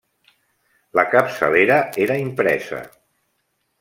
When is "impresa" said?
2.23-2.81